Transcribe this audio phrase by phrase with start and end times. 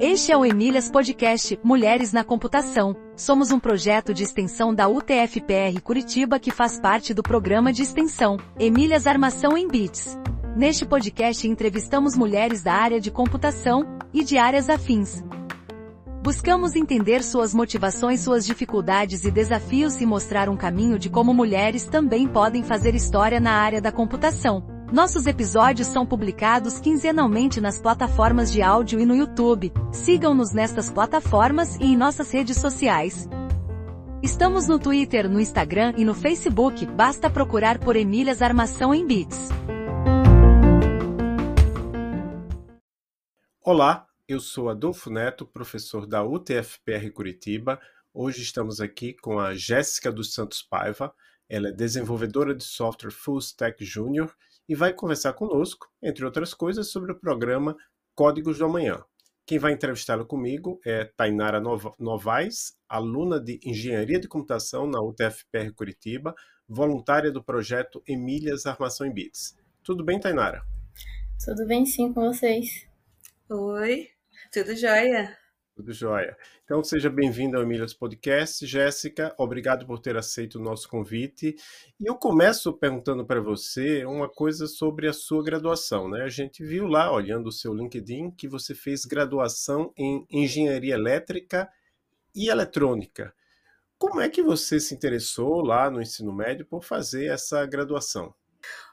[0.00, 2.96] Este é o Emílias Podcast Mulheres na Computação.
[3.16, 8.36] Somos um projeto de extensão da UTFPR Curitiba que faz parte do programa de extensão
[8.58, 10.18] Emílias Armação em Bits.
[10.56, 15.22] Neste podcast entrevistamos mulheres da área de computação e de áreas afins.
[16.24, 21.86] Buscamos entender suas motivações, suas dificuldades e desafios e mostrar um caminho de como mulheres
[21.86, 24.73] também podem fazer história na área da computação.
[24.94, 29.72] Nossos episódios são publicados quinzenalmente nas plataformas de áudio e no YouTube.
[29.92, 33.28] Sigam-nos nestas plataformas e em nossas redes sociais.
[34.22, 39.48] Estamos no Twitter, no Instagram e no Facebook, basta procurar por Emílias Armação em Bits.
[43.62, 47.80] Olá, eu sou Adolfo Neto, professor da UTFPR Curitiba.
[48.12, 51.12] Hoje estamos aqui com a Jéssica dos Santos Paiva.
[51.48, 54.32] Ela é desenvolvedora de software Full Stack Júnior
[54.68, 57.76] e vai conversar conosco, entre outras coisas, sobre o programa
[58.14, 59.02] Códigos do Amanhã.
[59.46, 61.60] Quem vai entrevistá-la comigo é Tainara
[61.98, 66.34] Novaes, aluna de Engenharia de Computação na UTFPR Curitiba,
[66.66, 69.54] voluntária do projeto Emílias Armação em Bits.
[69.82, 70.62] Tudo bem, Tainara?
[71.44, 72.88] Tudo bem sim com vocês.
[73.50, 74.08] Oi,
[74.50, 75.43] tudo jóia?
[75.74, 76.36] Tudo jóia.
[76.64, 78.64] Então, seja bem-vinda ao Emílias Podcast.
[78.64, 81.56] Jéssica, obrigado por ter aceito o nosso convite.
[81.98, 86.08] E eu começo perguntando para você uma coisa sobre a sua graduação.
[86.08, 86.22] Né?
[86.22, 91.68] A gente viu lá, olhando o seu LinkedIn, que você fez graduação em Engenharia Elétrica
[92.32, 93.34] e Eletrônica.
[93.98, 98.32] Como é que você se interessou lá no ensino médio por fazer essa graduação?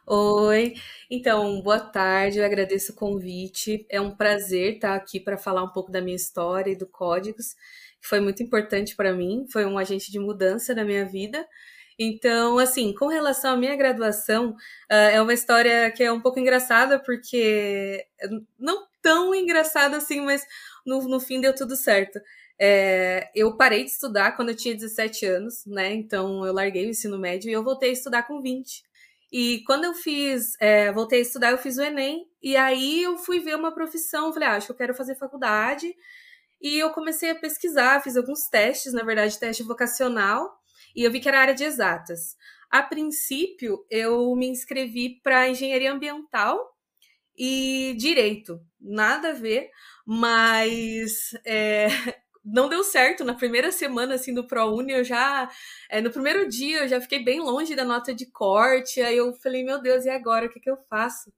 [0.05, 0.73] Oi,
[1.09, 3.85] então, boa tarde, eu agradeço o convite.
[3.89, 7.53] É um prazer estar aqui para falar um pouco da minha história e do Códigos,
[8.01, 11.47] que foi muito importante para mim, foi um agente de mudança na minha vida.
[11.99, 16.39] Então, assim, com relação à minha graduação, uh, é uma história que é um pouco
[16.39, 18.05] engraçada, porque
[18.59, 20.45] não tão engraçada assim, mas
[20.85, 22.19] no, no fim deu tudo certo.
[22.59, 25.93] É, eu parei de estudar quando eu tinha 17 anos, né?
[25.93, 28.83] Então eu larguei o ensino médio e eu voltei a estudar com 20.
[29.31, 33.17] E quando eu fiz, é, voltei a estudar, eu fiz o Enem, e aí eu
[33.17, 35.95] fui ver uma profissão, falei, ah, acho que eu quero fazer faculdade.
[36.61, 40.59] E eu comecei a pesquisar, fiz alguns testes, na verdade, teste vocacional,
[40.95, 42.35] e eu vi que era área de exatas.
[42.69, 46.59] A princípio, eu me inscrevi para engenharia ambiental
[47.37, 49.69] e direito, nada a ver,
[50.05, 51.87] mas é,
[52.43, 53.23] não deu certo.
[53.23, 55.49] Na primeira semana, assim, do ProUni, eu já...
[55.89, 59.01] É, no primeiro dia, eu já fiquei bem longe da nota de corte.
[59.01, 60.47] Aí eu falei, meu Deus, e agora?
[60.47, 61.31] O que, que eu faço?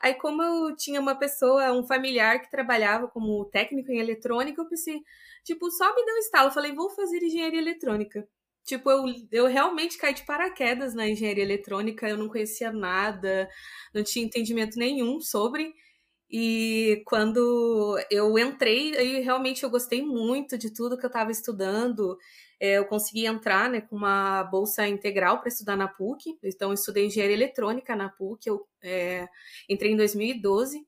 [0.00, 4.68] Aí, como eu tinha uma pessoa, um familiar que trabalhava como técnico em eletrônica, eu
[4.68, 5.00] pensei,
[5.44, 6.48] tipo, só me deu um estalo.
[6.48, 8.26] Eu falei, vou fazer engenharia eletrônica.
[8.64, 13.48] Tipo, eu, eu realmente caí de paraquedas na engenharia eletrônica, eu não conhecia nada,
[13.92, 15.74] não tinha entendimento nenhum sobre.
[16.30, 22.16] E quando eu entrei, aí realmente eu gostei muito de tudo que eu estava estudando.
[22.60, 26.38] É, eu consegui entrar né, com uma bolsa integral para estudar na PUC.
[26.44, 28.48] Então, eu estudei engenharia eletrônica na PUC.
[28.48, 29.28] Eu é,
[29.68, 30.86] entrei em 2012.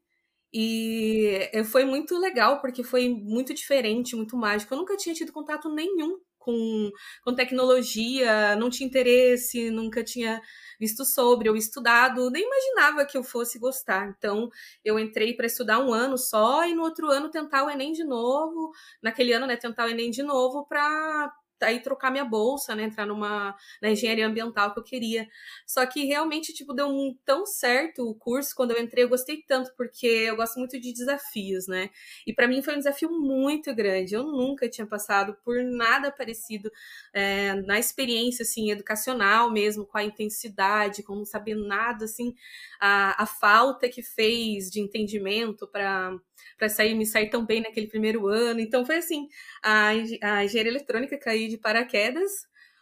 [0.53, 4.73] E é, foi muito legal, porque foi muito diferente, muito mágico.
[4.73, 6.91] Eu nunca tinha tido contato nenhum com,
[7.25, 10.41] com tecnologia, não tinha interesse, nunca tinha
[10.79, 14.09] visto sobre ou estudado, nem imaginava que eu fosse gostar.
[14.19, 14.51] Então,
[14.85, 18.05] eu entrei para estudar um ano só e no outro ano tentar o Enem de
[18.05, 21.33] novo, naquele ano, né, tentar o Enem de novo para
[21.67, 25.29] aí trocar minha bolsa, né, entrar numa na engenharia ambiental que eu queria.
[25.67, 29.43] Só que realmente tipo deu um, tão certo o curso quando eu entrei, eu gostei
[29.43, 31.91] tanto porque eu gosto muito de desafios, né?
[32.27, 34.15] E para mim foi um desafio muito grande.
[34.15, 36.71] Eu nunca tinha passado por nada parecido
[37.13, 42.35] é, na experiência assim educacional mesmo, com a intensidade, com não saber nada assim,
[42.81, 46.19] a, a falta que fez de entendimento para
[46.59, 48.61] para sair me sair tão bem naquele primeiro ano.
[48.61, 49.29] Então foi assim,
[49.63, 52.31] a, a engenharia eletrônica caí de paraquedas,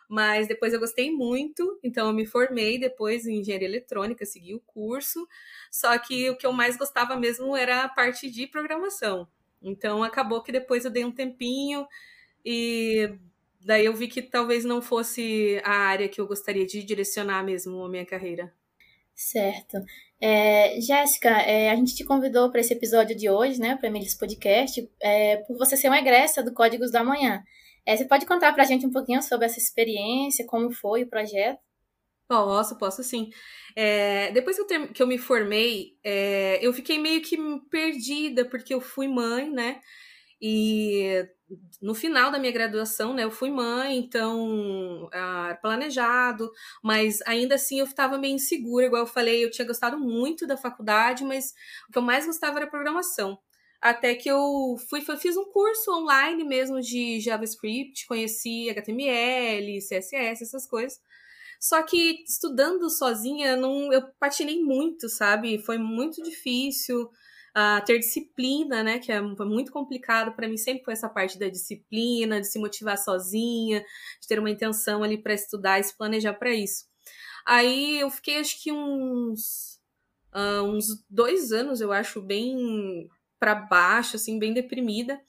[0.09, 4.61] mas depois eu gostei muito, então eu me formei depois em engenharia eletrônica, segui o
[4.61, 5.27] curso.
[5.71, 9.29] Só que o que eu mais gostava mesmo era a parte de programação.
[9.63, 11.87] Então acabou que depois eu dei um tempinho
[12.45, 13.19] e
[13.61, 17.85] daí eu vi que talvez não fosse a área que eu gostaria de direcionar mesmo
[17.85, 18.53] a minha carreira.
[19.15, 19.79] Certo.
[20.21, 24.15] É, Jéssica, é, a gente te convidou para esse episódio de hoje, né, para Emílios
[24.15, 27.43] Podcast, é, por você ser uma egressa do Códigos da Manhã.
[27.87, 31.09] É, você pode contar para a gente um pouquinho sobre essa experiência, como foi o
[31.09, 31.59] projeto?
[32.29, 33.31] Posso, posso sim.
[33.75, 37.37] É, depois que eu, que eu me formei, é, eu fiquei meio que
[37.71, 39.81] perdida, porque eu fui mãe, né?
[40.41, 41.27] E
[41.83, 46.51] no final da minha graduação, né, eu fui mãe, então ah, planejado,
[46.83, 50.57] mas ainda assim eu estava meio insegura, igual eu falei, eu tinha gostado muito da
[50.57, 51.53] faculdade, mas
[51.89, 53.39] o que eu mais gostava era programação.
[53.81, 60.67] Até que eu fui, fiz um curso online mesmo de JavaScript, conheci HTML, CSS, essas
[60.67, 61.01] coisas.
[61.59, 65.59] Só que estudando sozinha, não, eu patinei muito, sabe?
[65.59, 67.11] Foi muito difícil
[67.85, 68.99] ter disciplina, né?
[68.99, 70.57] Que é muito complicado para mim.
[70.57, 73.85] Sempre foi essa parte da disciplina, de se motivar sozinha,
[74.21, 76.85] de ter uma intenção ali para estudar e se planejar para isso.
[77.47, 79.81] Aí eu fiquei, acho que uns,
[80.35, 83.09] uh, uns dois anos, eu acho, bem
[83.39, 85.21] para baixo, assim, bem deprimida.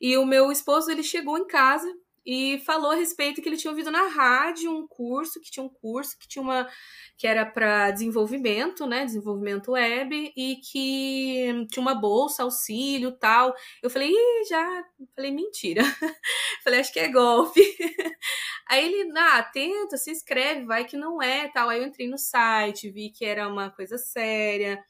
[0.00, 1.88] E o meu esposo, ele chegou em casa
[2.26, 5.68] e falou a respeito que ele tinha ouvido na rádio um curso, que tinha um
[5.68, 6.68] curso que tinha uma
[7.16, 13.54] que era para desenvolvimento, né, desenvolvimento web e que tinha uma bolsa, auxílio, tal.
[13.82, 14.84] Eu falei, Ih, já,
[15.14, 15.82] falei mentira.
[16.64, 17.60] falei, acho que é golpe.
[18.68, 21.68] Aí ele, ah, tenta, se inscreve, vai que não é, tal.
[21.68, 24.82] Aí eu entrei no site, vi que era uma coisa séria.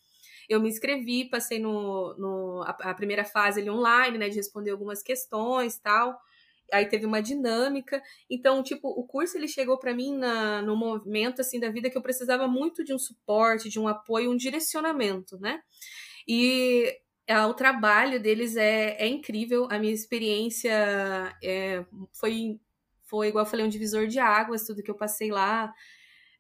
[0.48, 4.70] Eu me inscrevi, passei no, no a, a, primeira fase ali online, né, de responder
[4.70, 6.18] algumas questões tal.
[6.72, 8.02] Aí teve uma dinâmica.
[8.30, 11.96] Então, tipo, o curso ele chegou para mim na, no momento assim da vida que
[11.96, 15.60] eu precisava muito de um suporte, de um apoio, um direcionamento, né?
[16.28, 16.92] E
[17.48, 19.68] o trabalho deles é, é incrível.
[19.70, 20.72] A minha experiência
[21.42, 22.60] é, foi,
[23.04, 25.72] foi, igual eu falei, um divisor de águas, tudo que eu passei lá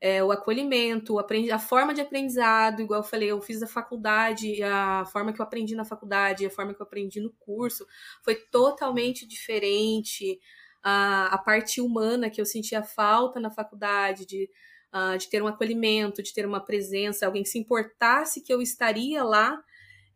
[0.00, 5.04] é, o acolhimento, a forma de aprendizado, igual eu falei, eu fiz a faculdade, a
[5.06, 7.86] forma que eu aprendi na faculdade, a forma que eu aprendi no curso
[8.22, 10.38] foi totalmente diferente.
[10.82, 14.48] A, a parte humana que eu sentia falta na faculdade, de,
[14.94, 18.62] uh, de ter um acolhimento, de ter uma presença, alguém que se importasse que eu
[18.62, 19.60] estaria lá,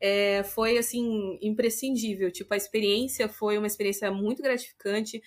[0.01, 2.31] é, foi assim imprescindível.
[2.31, 5.19] Tipo, a experiência foi uma experiência muito gratificante.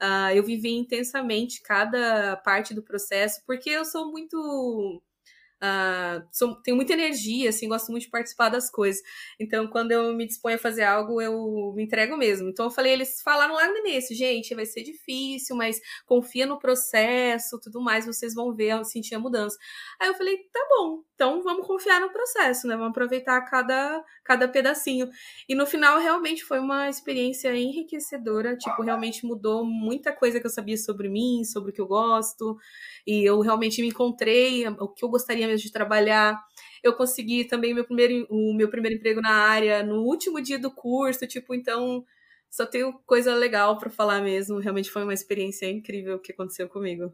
[0.00, 5.02] Uh, eu vivi intensamente cada parte do processo, porque eu sou muito
[5.62, 9.00] Uh, sou, tenho muita energia, assim, gosto muito de participar das coisas.
[9.38, 12.48] Então, quando eu me disponho a fazer algo, eu me entrego mesmo.
[12.48, 16.58] Então, eu falei, eles falaram lá no início, gente, vai ser difícil, mas confia no
[16.58, 19.56] processo, tudo mais, vocês vão ver, sentir a mudança.
[20.00, 22.74] Aí eu falei, tá bom, então vamos confiar no processo, né?
[22.74, 25.08] Vamos aproveitar cada, cada pedacinho.
[25.48, 30.50] E no final, realmente foi uma experiência enriquecedora, tipo, realmente mudou muita coisa que eu
[30.50, 32.58] sabia sobre mim, sobre o que eu gosto
[33.06, 36.38] e eu realmente me encontrei, o que eu gostaria mesmo de trabalhar.
[36.82, 40.70] Eu consegui também meu primeiro, o meu primeiro emprego na área no último dia do
[40.70, 42.04] curso, tipo, então
[42.50, 44.58] só tenho coisa legal para falar mesmo.
[44.58, 47.12] Realmente foi uma experiência incrível que aconteceu comigo.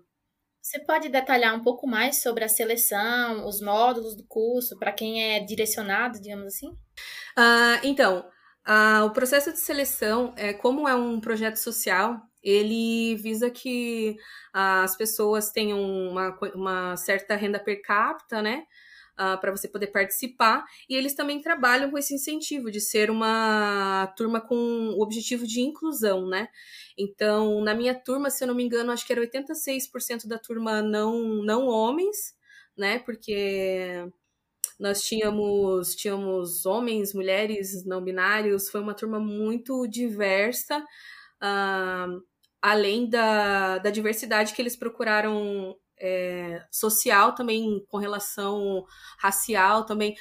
[0.60, 5.32] Você pode detalhar um pouco mais sobre a seleção, os módulos do curso, para quem
[5.32, 6.68] é direcionado, digamos assim?
[6.68, 8.28] Uh, então,
[8.66, 14.16] uh, o processo de seleção, é, como é um projeto social, ele visa que
[14.52, 18.64] as pessoas tenham uma, uma certa renda per capita, né?
[19.14, 20.64] Uh, para você poder participar.
[20.88, 25.60] E eles também trabalham com esse incentivo de ser uma turma com o objetivo de
[25.60, 26.48] inclusão, né?
[26.96, 30.80] Então, na minha turma, se eu não me engano, acho que era 86% da turma
[30.82, 32.36] não, não homens,
[32.76, 33.00] né?
[33.00, 34.08] Porque
[34.78, 40.84] nós tínhamos, tínhamos homens, mulheres, não binários, foi uma turma muito diversa.
[41.42, 42.20] Uh,
[42.60, 48.84] além da, da diversidade que eles procuraram é, social também, com relação
[49.18, 50.14] racial também.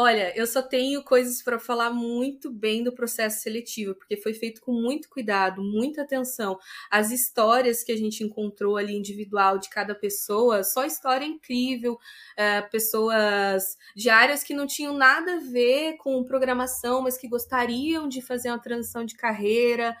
[0.00, 4.60] Olha, eu só tenho coisas para falar muito bem do processo seletivo, porque foi feito
[4.60, 6.56] com muito cuidado, muita atenção.
[6.88, 11.98] As histórias que a gente encontrou ali individual de cada pessoa, só história incrível,
[12.36, 18.06] é, pessoas de áreas que não tinham nada a ver com programação, mas que gostariam
[18.08, 19.96] de fazer uma transição de carreira.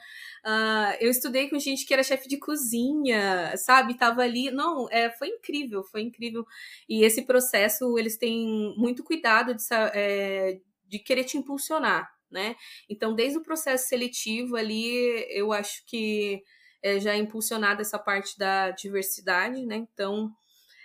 [0.46, 3.94] Uh, eu estudei com gente que era chefe de cozinha, sabe?
[3.98, 4.50] Tava ali.
[4.50, 6.46] Não, é, foi incrível, foi incrível.
[6.88, 9.62] E esse processo, eles têm muito cuidado de,
[9.94, 12.56] é, de querer te impulsionar, né?
[12.88, 16.42] Então, desde o processo seletivo ali, eu acho que
[16.82, 19.76] é, já é impulsionada essa parte da diversidade, né?
[19.76, 20.30] Então,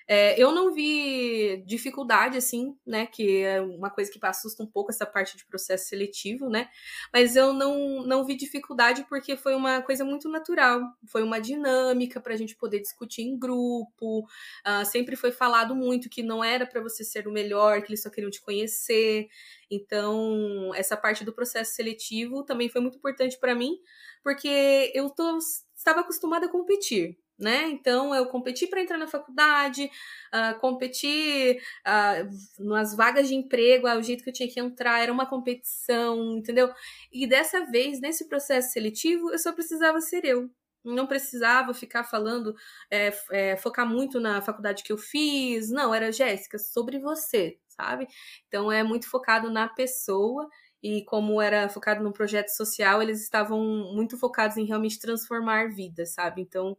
[0.07, 3.05] é, eu não vi dificuldade, assim, né?
[3.05, 6.69] Que é uma coisa que assusta um pouco essa parte de processo seletivo, né?
[7.11, 10.81] Mas eu não, não vi dificuldade porque foi uma coisa muito natural.
[11.07, 14.21] Foi uma dinâmica para a gente poder discutir em grupo.
[14.65, 18.01] Uh, sempre foi falado muito que não era para você ser o melhor, que eles
[18.01, 19.27] só queriam te conhecer.
[19.69, 23.79] Então, essa parte do processo seletivo também foi muito importante para mim,
[24.23, 25.37] porque eu tô,
[25.75, 27.69] estava acostumada a competir né?
[27.69, 29.89] Então eu competi para entrar na faculdade,
[30.33, 35.01] uh, competi uh, nas vagas de emprego, uh, o jeito que eu tinha que entrar
[35.01, 36.71] era uma competição, entendeu?
[37.11, 40.49] E dessa vez, nesse processo seletivo, eu só precisava ser eu.
[40.83, 42.53] Não precisava ficar falando,
[42.91, 45.69] é, é, focar muito na faculdade que eu fiz.
[45.71, 48.05] Não, era Jéssica, sobre você, sabe?
[48.47, 50.49] Então é muito focado na pessoa
[50.83, 53.57] e como era focado num projeto social, eles estavam
[53.93, 56.41] muito focados em realmente transformar vidas, sabe?
[56.41, 56.77] Então,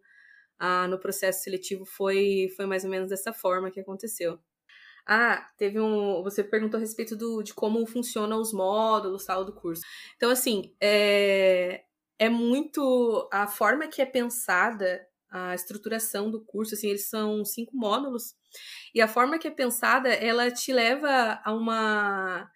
[0.67, 4.39] ah, no processo seletivo foi, foi mais ou menos dessa forma que aconteceu.
[5.07, 6.23] Ah, teve um.
[6.23, 9.83] Você perguntou a respeito do, de como funcionam os módulos tal do curso.
[10.17, 11.85] Então, assim, é,
[12.19, 13.29] é muito.
[13.31, 18.35] A forma que é pensada a estruturação do curso, assim, eles são cinco módulos,
[18.95, 22.49] e a forma que é pensada, ela te leva a uma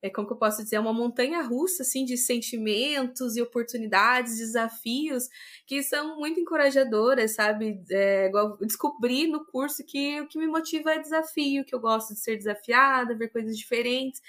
[0.00, 4.38] é como que eu posso dizer, é uma montanha russa assim de sentimentos e oportunidades,
[4.38, 5.28] desafios
[5.66, 7.80] que são muito encorajadoras, sabe?
[7.90, 12.20] É, descobri no curso que o que me motiva é desafio, que eu gosto de
[12.20, 14.22] ser desafiada, ver coisas diferentes.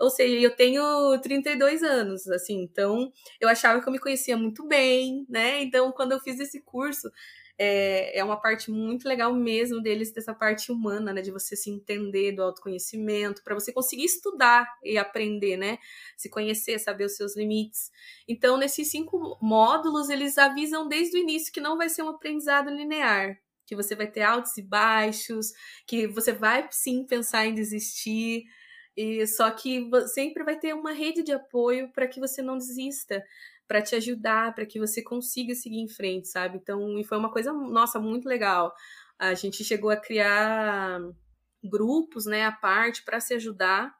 [0.00, 0.82] Ou seja, eu tenho
[1.22, 5.62] 32 anos, assim, então eu achava que eu me conhecia muito bem, né?
[5.62, 7.10] Então, quando eu fiz esse curso,
[7.58, 11.22] é, é uma parte muito legal mesmo deles, dessa parte humana, né?
[11.22, 15.78] De você se entender do autoconhecimento, para você conseguir estudar e aprender, né?
[16.16, 17.90] Se conhecer, saber os seus limites.
[18.28, 22.70] Então, nesses cinco módulos, eles avisam desde o início que não vai ser um aprendizado
[22.70, 25.52] linear, que você vai ter altos e baixos,
[25.86, 28.44] que você vai sim pensar em desistir.
[28.96, 33.24] E só que sempre vai ter uma rede de apoio para que você não desista
[33.66, 36.58] para te ajudar, para que você consiga seguir em frente, sabe?
[36.58, 38.74] Então, e foi uma coisa, nossa, muito legal.
[39.18, 41.00] A gente chegou a criar
[41.62, 43.94] grupos, né, à parte para se ajudar.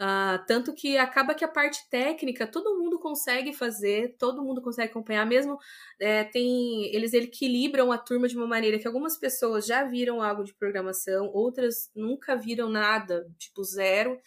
[0.00, 4.90] Uh, tanto que acaba que a parte técnica todo mundo consegue fazer, todo mundo consegue
[4.90, 5.56] acompanhar, mesmo
[6.00, 10.42] é, tem eles equilibram a turma de uma maneira que algumas pessoas já viram algo
[10.42, 14.18] de programação, outras nunca viram nada, tipo zero.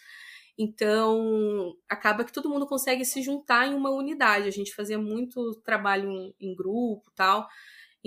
[0.58, 4.48] Então, acaba que todo mundo consegue se juntar em uma unidade.
[4.48, 7.48] A gente fazia muito trabalho em, em grupo tal.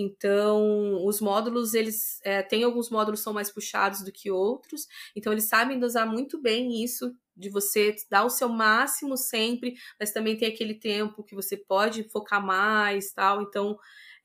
[0.01, 4.87] Então, os módulos, eles é, tem alguns módulos são mais puxados do que outros.
[5.15, 10.13] Então, eles sabem dosar muito bem isso, de você dar o seu máximo sempre, mas
[10.13, 13.41] também tem aquele tempo que você pode focar mais tal.
[13.41, 13.77] Então,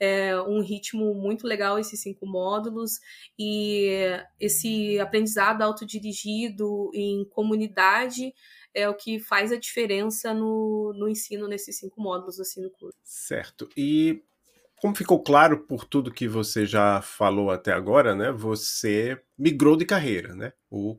[0.05, 3.01] é um ritmo muito legal esses cinco módulos
[3.39, 3.89] e
[4.39, 8.35] esse aprendizado autodirigido em comunidade
[8.75, 12.99] é o que faz a diferença no, no ensino nesses cinco módulos assim no curso.
[13.03, 13.69] Certo.
[13.77, 14.23] E
[14.81, 18.31] como ficou claro por tudo que você já falou até agora, né?
[18.33, 20.53] Você migrou de carreira, né?
[20.71, 20.99] O,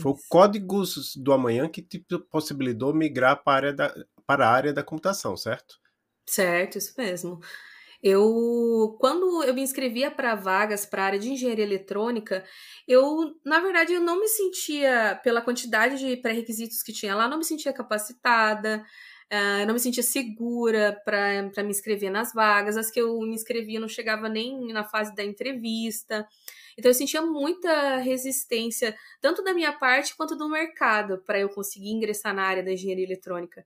[0.00, 3.94] foi o Códigos do Amanhã que te possibilitou migrar para a área da,
[4.26, 5.78] para a área da computação, certo?
[6.26, 7.40] Certo, isso mesmo.
[8.02, 12.44] Eu, quando eu me inscrevia para vagas para a área de engenharia eletrônica,
[12.88, 17.38] eu, na verdade, eu não me sentia, pela quantidade de pré-requisitos que tinha lá, não
[17.38, 18.84] me sentia capacitada,
[19.30, 22.76] uh, não me sentia segura para me inscrever nas vagas.
[22.76, 26.26] As que eu me inscrevia não chegava nem na fase da entrevista.
[26.76, 31.90] Então eu sentia muita resistência, tanto da minha parte quanto do mercado, para eu conseguir
[31.90, 33.64] ingressar na área da engenharia eletrônica.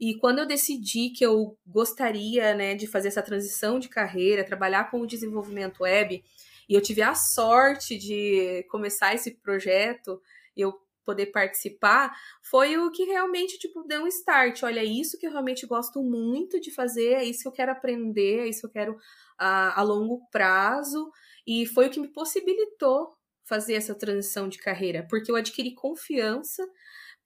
[0.00, 4.90] E quando eu decidi que eu gostaria né, de fazer essa transição de carreira, trabalhar
[4.90, 6.22] com o desenvolvimento web,
[6.68, 10.20] e eu tive a sorte de começar esse projeto,
[10.56, 10.74] eu
[11.06, 14.62] poder participar, foi o que realmente tipo deu um start.
[14.64, 17.72] Olha, é isso que eu realmente gosto muito de fazer, é isso que eu quero
[17.72, 18.96] aprender, é isso que eu quero
[19.38, 21.10] a, a longo prazo,
[21.46, 26.66] e foi o que me possibilitou fazer essa transição de carreira, porque eu adquiri confiança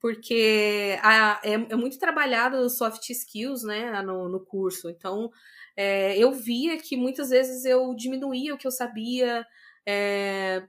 [0.00, 4.88] porque a, é, é, muito trabalhado soft skills, né, no, no curso.
[4.88, 5.30] Então,
[5.76, 9.46] é, eu via que muitas vezes eu diminuía o que eu sabia,
[9.86, 10.66] é,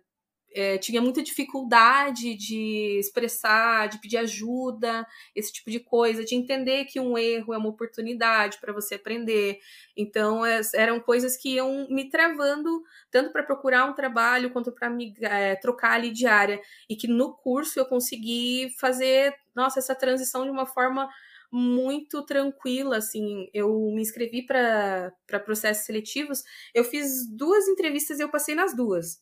[0.53, 5.05] é, tinha muita dificuldade de expressar, de pedir ajuda,
[5.36, 9.60] esse tipo de coisa, de entender que um erro é uma oportunidade para você aprender.
[9.96, 14.89] Então, é, eram coisas que iam me travando, tanto para procurar um trabalho quanto para
[14.89, 16.60] me é, trocar ali de área.
[16.89, 21.10] E que no curso eu consegui fazer, nossa, essa transição de uma forma
[21.51, 25.12] muito tranquila, assim, eu me inscrevi para
[25.43, 26.43] processos seletivos,
[26.74, 29.20] eu fiz duas entrevistas e eu passei nas duas.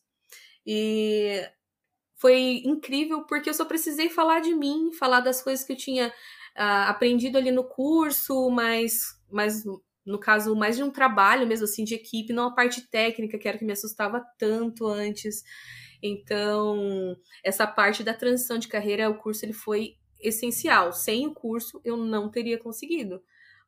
[0.66, 1.42] E
[2.16, 6.08] foi incrível porque eu só precisei falar de mim, falar das coisas que eu tinha
[6.08, 9.64] uh, aprendido ali no curso, mas, mas
[10.04, 13.48] no caso, mais de um trabalho mesmo assim de equipe, não a parte técnica, que
[13.48, 15.42] era que me assustava tanto antes.
[16.02, 20.92] Então, essa parte da transição de carreira, o curso ele foi essencial.
[20.92, 23.22] Sem o curso, eu não teria conseguido.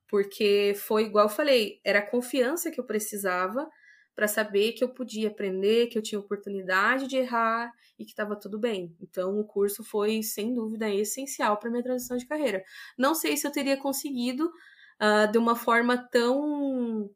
[0.09, 3.69] Porque foi igual eu falei, era a confiança que eu precisava
[4.15, 8.37] para saber que eu podia aprender, que eu tinha oportunidade de errar e que estava
[8.37, 8.95] tudo bem.
[9.01, 12.63] Então, o curso foi, sem dúvida, essencial para minha transição de carreira.
[12.99, 17.11] Não sei se eu teria conseguido uh, de uma forma tão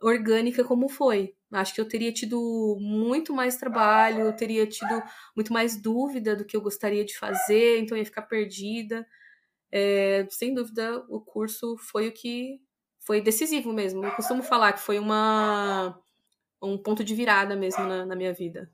[0.00, 1.34] orgânica como foi.
[1.52, 5.02] Acho que eu teria tido muito mais trabalho, eu teria tido
[5.36, 9.06] muito mais dúvida do que eu gostaria de fazer, então eu ia ficar perdida.
[9.72, 12.60] é, sem dúvida, o curso foi o que
[13.00, 14.04] foi decisivo mesmo.
[14.04, 15.98] Eu costumo falar que foi uma
[16.62, 18.70] um ponto de virada mesmo na, na minha vida.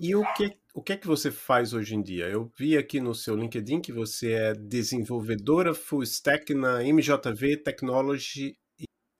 [0.00, 2.28] E o que, o que é que você faz hoje em dia?
[2.28, 8.56] Eu vi aqui no seu LinkedIn que você é desenvolvedora full stack na MJV Technology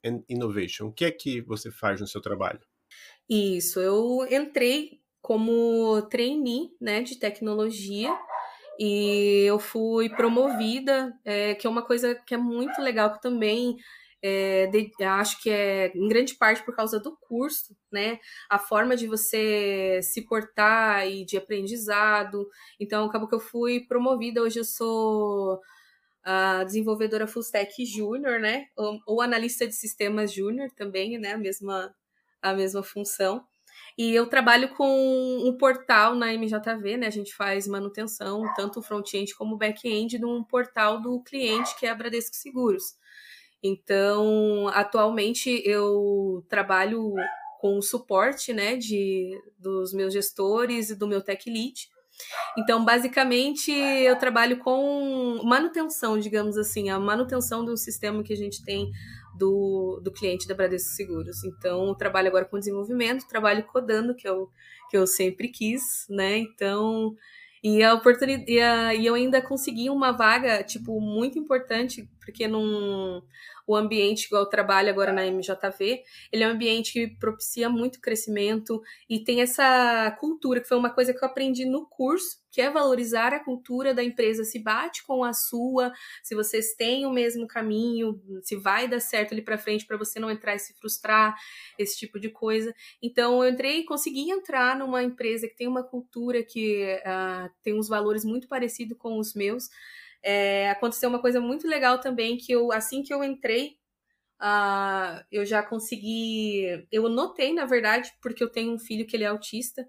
[0.05, 0.87] and Innovation.
[0.87, 2.61] O que é que você faz no seu trabalho?
[3.29, 8.13] Isso, eu entrei como trainee né, de tecnologia
[8.79, 13.77] e eu fui promovida, é, que é uma coisa que é muito legal, que também
[14.23, 18.21] é, de, acho que é em grande parte por causa do curso, né?
[18.49, 22.49] A forma de você se portar e de aprendizado.
[22.79, 24.41] Então, acabou que eu fui promovida.
[24.41, 25.61] Hoje eu sou
[26.25, 28.67] a desenvolvedora full stack júnior, né?
[28.77, 31.33] Ou, ou, analista de sistemas júnior também, né?
[31.33, 31.93] A mesma,
[32.41, 33.45] a mesma função.
[33.99, 37.07] E eu trabalho com um portal na MJV, né?
[37.09, 41.91] A gente faz manutenção, tanto front-end como back-end, de um portal do cliente, que é
[41.91, 43.02] a Bradesco Seguros.
[43.63, 47.15] Então, atualmente eu trabalho
[47.61, 51.89] com o suporte, né, de, dos meus gestores e do meu tech lead.
[52.59, 58.65] Então, basicamente, eu trabalho com manutenção, digamos assim, a manutenção do sistema que a gente
[58.65, 58.91] tem
[59.37, 61.43] do, do cliente da Bradesco Seguros.
[61.45, 64.51] Então, trabalho agora com desenvolvimento, trabalho codando, que eu,
[64.91, 66.39] que eu sempre quis, né?
[66.39, 67.15] Então,
[67.63, 72.49] e a oportunidade e, a, e eu ainda consegui uma vaga, tipo, muito importante, porque
[72.49, 73.23] num
[73.73, 78.01] o ambiente igual eu trabalho agora na MJV, ele é um ambiente que propicia muito
[78.01, 82.61] crescimento e tem essa cultura, que foi uma coisa que eu aprendi no curso, que
[82.61, 85.91] é valorizar a cultura da empresa, se bate com a sua,
[86.23, 90.21] se vocês têm o mesmo caminho, se vai dar certo ali para frente para você
[90.21, 91.35] não entrar e se frustrar,
[91.79, 92.75] esse tipo de coisa.
[93.03, 97.75] Então eu entrei e consegui entrar numa empresa que tem uma cultura que uh, tem
[97.75, 99.71] uns valores muito parecidos com os meus.
[100.23, 103.77] É, aconteceu uma coisa muito legal também, que eu, assim que eu entrei,
[104.41, 106.87] uh, eu já consegui.
[106.91, 109.89] Eu notei, na verdade, porque eu tenho um filho que ele é autista.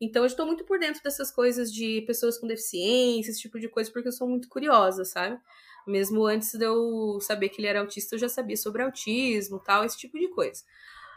[0.00, 3.68] Então eu estou muito por dentro dessas coisas de pessoas com deficiência, esse tipo de
[3.68, 5.38] coisa, porque eu sou muito curiosa, sabe?
[5.86, 9.84] Mesmo antes de eu saber que ele era autista, eu já sabia sobre autismo, tal,
[9.84, 10.62] esse tipo de coisa.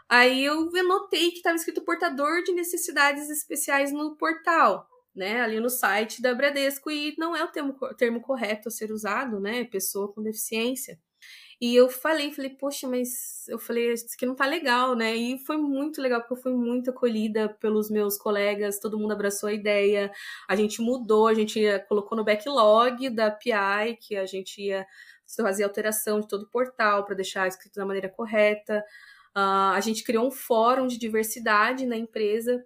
[0.08, 5.68] Aí eu notei que estava escrito portador de necessidades especiais no portal né, ali no
[5.70, 10.12] site da Bradesco e não é o termo, termo correto a ser usado, né, pessoa
[10.12, 10.98] com deficiência.
[11.62, 15.14] E eu falei, falei, poxa, mas eu falei, isso aqui não tá legal, né?
[15.14, 19.48] E foi muito legal, porque eu fui muito acolhida pelos meus colegas, todo mundo abraçou
[19.48, 20.10] a ideia,
[20.48, 24.84] a gente mudou, a gente colocou no backlog da PI, que a gente ia
[25.36, 28.84] fazer alteração de todo o portal para deixar escrito da maneira correta.
[29.36, 32.64] Uh, a gente criou um fórum de diversidade na empresa,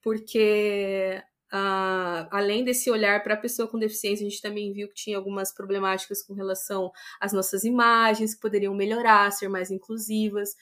[0.00, 4.94] porque Uh, além desse olhar para a pessoa com deficiência, a gente também viu que
[4.94, 10.56] tinha algumas problemáticas com relação às nossas imagens, que poderiam melhorar, ser mais inclusivas.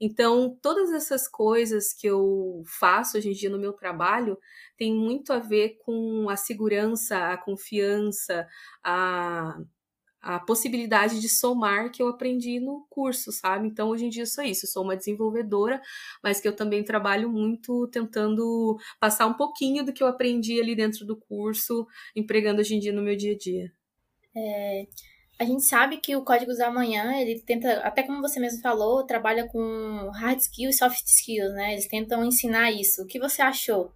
[0.00, 4.38] Então, todas essas coisas que eu faço hoje em dia no meu trabalho
[4.76, 8.46] tem muito a ver com a segurança, a confiança,
[8.84, 9.58] a,
[10.26, 13.68] a possibilidade de somar que eu aprendi no curso, sabe?
[13.68, 15.80] Então, hoje em dia eu sou isso, eu sou uma desenvolvedora,
[16.20, 20.74] mas que eu também trabalho muito tentando passar um pouquinho do que eu aprendi ali
[20.74, 23.72] dentro do curso, empregando hoje em dia no meu dia a dia.
[24.34, 24.88] É,
[25.38, 29.06] a gente sabe que o Códigos da Manhã, ele tenta, até como você mesmo falou,
[29.06, 31.74] trabalha com hard skills e soft skills, né?
[31.74, 33.02] Eles tentam ensinar isso.
[33.02, 33.92] O que você achou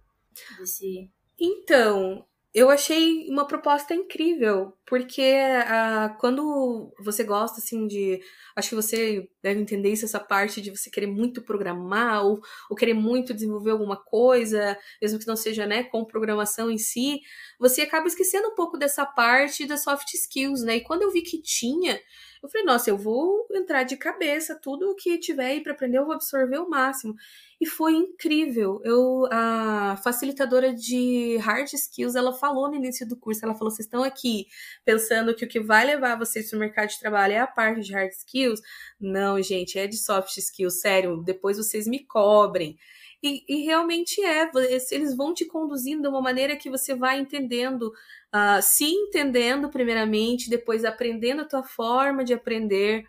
[0.57, 1.11] desse...
[1.37, 8.19] Então, eu achei uma proposta incrível, porque uh, quando você gosta, assim, de.
[8.55, 12.75] Acho que você deve entender isso, essa parte de você querer muito programar ou, ou
[12.75, 17.21] querer muito desenvolver alguma coisa, mesmo que não seja, né, com programação em si,
[17.57, 20.75] você acaba esquecendo um pouco dessa parte das soft skills, né?
[20.77, 22.01] E quando eu vi que tinha,
[22.43, 25.99] eu falei, nossa, eu vou entrar de cabeça, tudo o que tiver aí para aprender,
[25.99, 27.15] eu vou absorver o máximo.
[27.59, 28.81] E foi incrível.
[28.83, 33.85] Eu, a facilitadora de hard skills, ela falou no início do curso, ela falou, vocês
[33.85, 34.47] estão aqui
[34.83, 37.81] pensando que o que vai levar vocês para o mercado de trabalho é a parte
[37.81, 38.59] de hard skills?
[38.99, 42.77] Não, gente, é de soft skills, sério, depois vocês me cobrem.
[43.23, 44.49] E, e, realmente é,
[44.89, 47.93] eles vão te conduzindo de uma maneira que você vai entendendo,
[48.33, 53.05] uh, se entendendo primeiramente, depois aprendendo a tua forma de aprender.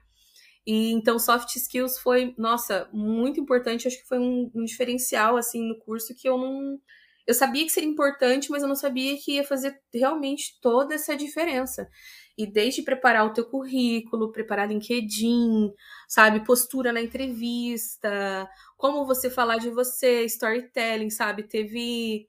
[0.66, 5.68] E então soft skills foi, nossa, muito importante, acho que foi um, um diferencial assim
[5.68, 6.78] no curso que eu não
[7.26, 11.16] eu sabia que seria importante, mas eu não sabia que ia fazer realmente toda essa
[11.16, 11.88] diferença.
[12.36, 15.72] E desde preparar o teu currículo, preparar LinkedIn,
[16.08, 21.44] sabe, postura na entrevista, como você falar de você, storytelling, sabe?
[21.44, 22.28] Teve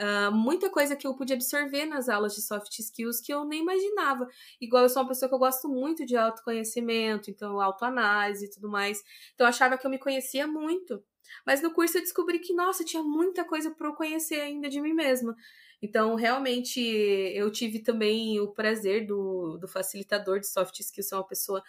[0.00, 3.60] uh, muita coisa que eu pude absorver nas aulas de soft skills que eu nem
[3.60, 4.26] imaginava.
[4.60, 8.68] Igual eu sou uma pessoa que eu gosto muito de autoconhecimento, então autoanálise e tudo
[8.68, 9.02] mais.
[9.34, 11.02] Então eu achava que eu me conhecia muito.
[11.46, 14.80] Mas no curso eu descobri que, nossa, tinha muita coisa para eu conhecer ainda de
[14.80, 15.36] mim mesma.
[15.82, 21.26] Então, realmente, eu tive também o prazer do, do facilitador de soft skills ser uma
[21.26, 21.62] pessoa,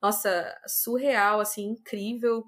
[0.00, 2.44] nossa, surreal, assim, incrível.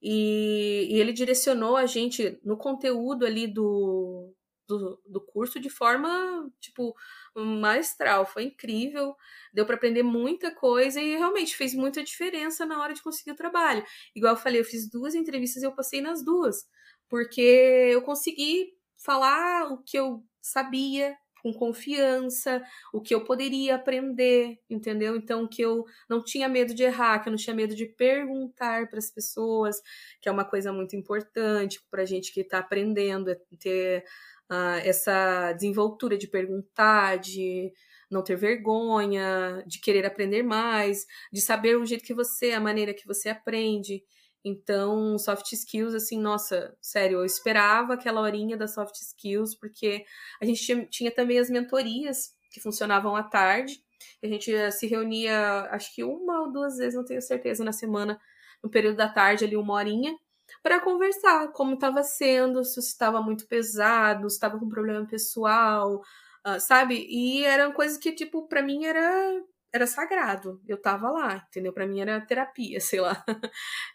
[0.00, 4.32] E, e ele direcionou a gente no conteúdo ali do,
[4.66, 6.94] do, do curso de forma, tipo,
[7.34, 8.26] maestral.
[8.26, 9.16] Foi incrível,
[9.52, 13.36] deu para aprender muita coisa e realmente fez muita diferença na hora de conseguir o
[13.36, 13.84] trabalho.
[14.14, 16.66] Igual eu falei, eu fiz duas entrevistas e eu passei nas duas,
[17.08, 22.60] porque eu consegui falar o que eu sabia com confiança,
[22.92, 25.14] o que eu poderia aprender, entendeu?
[25.14, 28.88] Então que eu não tinha medo de errar, que eu não tinha medo de perguntar
[28.88, 29.80] para as pessoas,
[30.20, 34.04] que é uma coisa muito importante para gente que está aprendendo, é ter
[34.50, 37.72] uh, essa desenvoltura de perguntar, de
[38.10, 42.94] não ter vergonha, de querer aprender mais, de saber o jeito que você, a maneira
[42.94, 44.02] que você aprende.
[44.44, 50.04] Então, soft skills, assim, nossa, sério, eu esperava aquela horinha da soft skills, porque
[50.40, 53.80] a gente tinha, tinha também as mentorias que funcionavam à tarde.
[54.22, 58.20] A gente se reunia, acho que uma ou duas vezes, não tenho certeza, na semana,
[58.62, 60.16] no período da tarde, ali, uma horinha
[60.62, 66.02] para conversar como estava sendo, se estava muito pesado, se estava com problema pessoal,
[66.46, 67.06] uh, sabe?
[67.08, 69.42] E eram coisas que, tipo, para mim era
[69.72, 70.60] era sagrado.
[70.66, 71.72] Eu tava lá, entendeu?
[71.72, 73.24] Para mim era terapia, sei lá.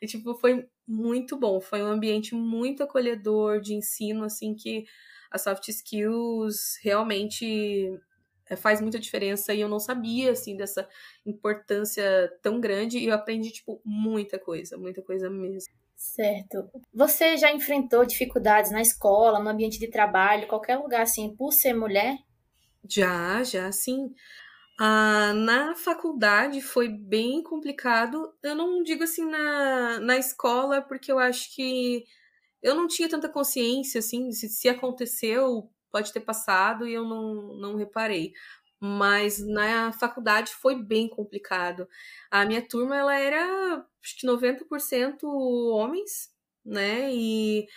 [0.02, 4.86] E tipo, foi muito bom, foi um ambiente muito acolhedor de ensino assim que
[5.32, 7.98] a soft skills realmente
[8.50, 10.88] eh, faz muita diferença e eu não sabia assim dessa
[11.26, 12.04] importância
[12.42, 15.74] tão grande e eu aprendi tipo muita coisa, muita coisa mesmo.
[16.02, 16.68] Certo.
[16.92, 21.76] Você já enfrentou dificuldades na escola, no ambiente de trabalho, qualquer lugar assim, por ser
[21.76, 22.18] mulher?
[22.90, 24.12] Já, já, sim.
[24.80, 28.34] Ah, na faculdade foi bem complicado.
[28.42, 32.04] Eu não digo assim na, na escola, porque eu acho que
[32.64, 37.56] eu não tinha tanta consciência, assim, se, se aconteceu, pode ter passado e eu não,
[37.60, 38.34] não reparei
[38.82, 41.88] mas na faculdade foi bem complicado.
[42.32, 46.32] A minha turma ela era acho que 90% homens,
[46.66, 47.14] né?
[47.14, 47.68] E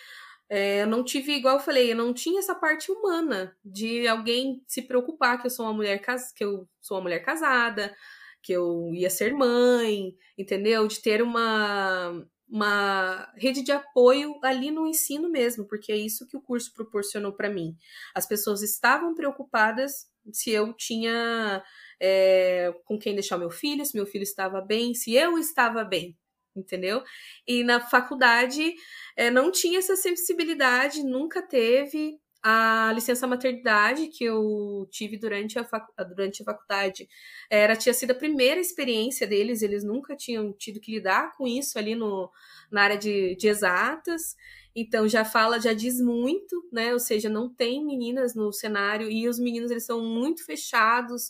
[0.48, 4.62] é, eu não tive, igual eu falei, eu não tinha essa parte humana de alguém
[4.66, 6.00] se preocupar que eu sou uma mulher
[6.34, 7.94] que eu sou uma mulher casada,
[8.42, 10.86] que eu ia ser mãe, entendeu?
[10.88, 16.36] De ter uma uma rede de apoio ali no ensino mesmo, porque é isso que
[16.36, 17.76] o curso proporcionou para mim.
[18.14, 21.62] As pessoas estavam preocupadas se eu tinha
[22.00, 26.16] é, com quem deixar meu filho, se meu filho estava bem, se eu estava bem,
[26.56, 27.02] entendeu?
[27.46, 28.74] E na faculdade
[29.16, 32.18] é, não tinha essa sensibilidade, nunca teve.
[32.46, 35.86] A licença maternidade que eu tive durante a, fac...
[36.14, 37.08] durante a faculdade
[37.48, 41.78] era tinha sido a primeira experiência deles, eles nunca tinham tido que lidar com isso
[41.78, 42.30] ali no,
[42.70, 44.36] na área de, de exatas.
[44.74, 46.92] Então já fala, já diz muito, né?
[46.92, 51.28] Ou seja, não tem meninas no cenário e os meninos eles são muito fechados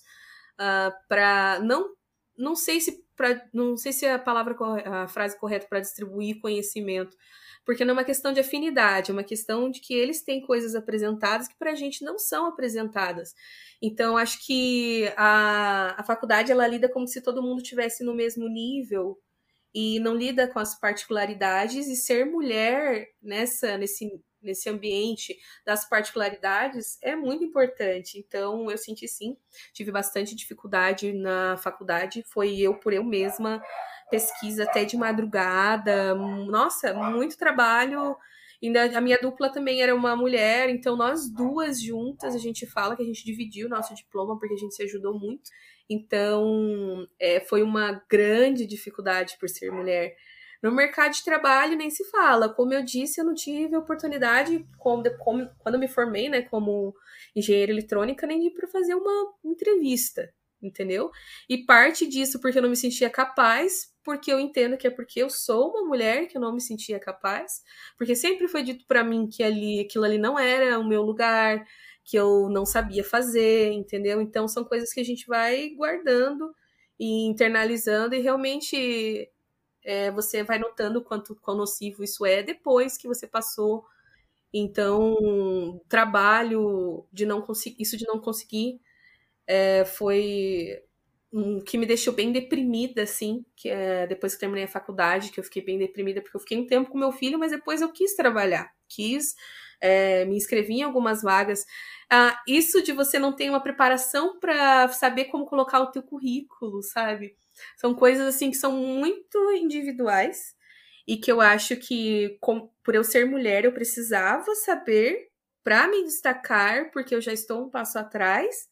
[0.58, 1.92] uh, ah, para não
[2.36, 6.40] não sei se pra, não sei se é a palavra a frase correta para distribuir
[6.40, 7.16] conhecimento,
[7.64, 10.74] porque não é uma questão de afinidade, é uma questão de que eles têm coisas
[10.74, 13.34] apresentadas que para a gente não são apresentadas.
[13.80, 18.48] Então acho que a, a faculdade ela lida como se todo mundo tivesse no mesmo
[18.48, 19.18] nível
[19.74, 24.08] e não lida com as particularidades e ser mulher nessa nesse
[24.44, 28.18] nesse ambiente das particularidades é muito importante.
[28.18, 29.36] Então eu senti sim,
[29.72, 33.62] tive bastante dificuldade na faculdade, foi eu por eu mesma
[34.10, 38.16] pesquisa até de madrugada, nossa, muito trabalho.
[38.64, 42.96] E a minha dupla também era uma mulher, então nós duas juntas, a gente fala
[42.96, 45.50] que a gente dividiu o nosso diploma porque a gente se ajudou muito.
[45.86, 50.16] Então, é, foi uma grande dificuldade por ser mulher.
[50.62, 52.48] No mercado de trabalho nem se fala.
[52.48, 56.94] Como eu disse, eu não tive oportunidade, como, como quando me formei, né, como
[57.36, 60.32] engenheira eletrônica, nem para fazer uma entrevista,
[60.66, 61.10] entendeu?
[61.48, 65.20] E parte disso porque eu não me sentia capaz, porque eu entendo que é porque
[65.22, 67.62] eu sou uma mulher que eu não me sentia capaz,
[67.96, 71.64] porque sempre foi dito para mim que ali aquilo ali não era o meu lugar,
[72.04, 74.20] que eu não sabia fazer, entendeu?
[74.20, 76.54] Então são coisas que a gente vai guardando
[76.98, 79.30] e internalizando e realmente
[79.84, 83.84] é, você vai notando quanto quão nocivo isso é depois que você passou.
[84.52, 88.80] Então, trabalho de não conseguir, isso de não conseguir
[89.46, 90.80] é, foi
[91.32, 95.40] um que me deixou bem deprimida, assim, que é depois que terminei a faculdade, que
[95.40, 97.92] eu fiquei bem deprimida, porque eu fiquei um tempo com meu filho, mas depois eu
[97.92, 99.34] quis trabalhar, quis
[99.80, 101.66] é, me inscrevi em algumas vagas.
[102.10, 106.82] Ah, isso de você não ter uma preparação para saber como colocar o teu currículo,
[106.82, 107.36] sabe?
[107.76, 110.54] São coisas assim que são muito individuais
[111.06, 115.28] e que eu acho que, com, por eu ser mulher, eu precisava saber
[115.62, 118.68] para me destacar, porque eu já estou um passo atrás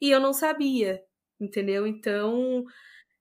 [0.00, 1.02] e eu não sabia,
[1.40, 1.86] entendeu?
[1.86, 2.64] Então,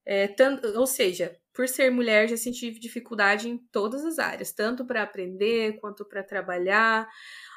[0.06, 4.86] é, tanto, ou seja, por ser mulher, já senti dificuldade em todas as áreas, tanto
[4.86, 7.08] para aprender quanto para trabalhar.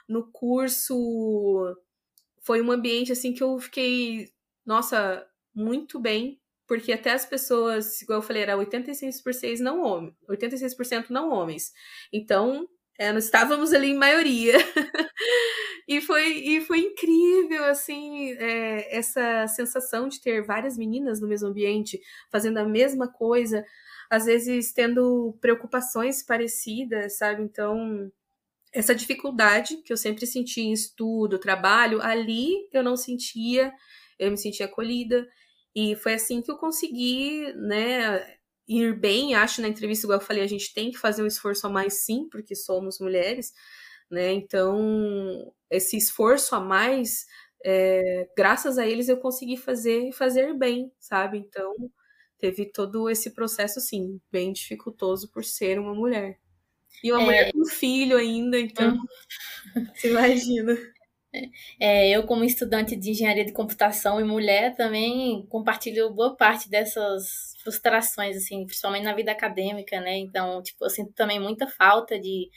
[0.08, 1.76] No curso,
[2.42, 4.28] foi um ambiente assim que eu fiquei,
[4.66, 9.82] nossa, muito bem, porque até as pessoas, igual eu falei, era 86 por 6 não
[9.82, 11.72] homens, 86% não homens.
[12.12, 14.54] Então, é, nós estávamos ali em maioria.
[15.96, 21.48] e, foi, e foi incrível, assim, é, essa sensação de ter várias meninas no mesmo
[21.48, 22.00] ambiente,
[22.30, 23.64] fazendo a mesma coisa,
[24.10, 27.42] às vezes tendo preocupações parecidas, sabe?
[27.42, 28.10] Então,
[28.72, 33.72] essa dificuldade que eu sempre senti em estudo, trabalho, ali eu não sentia,
[34.18, 35.26] eu me sentia acolhida.
[35.74, 38.36] E foi assim que eu consegui, né,
[38.68, 39.34] ir bem.
[39.34, 42.04] Acho na entrevista, igual eu falei, a gente tem que fazer um esforço a mais
[42.04, 43.52] sim, porque somos mulheres,
[44.12, 44.32] né?
[44.32, 47.26] Então, esse esforço a mais,
[47.64, 51.38] é, graças a eles eu consegui fazer e fazer bem, sabe?
[51.38, 51.72] Então,
[52.38, 56.38] teve todo esse processo, sim, bem dificultoso por ser uma mulher.
[57.02, 57.24] E uma é...
[57.24, 59.06] mulher com filho ainda, então, hum.
[59.94, 60.76] você imagina.
[61.80, 67.54] É, eu, como estudante de engenharia de computação e mulher, também compartilho boa parte dessas
[67.62, 70.18] frustrações, assim, principalmente na vida acadêmica, né?
[70.18, 72.50] Então, tipo, eu sinto também muita falta de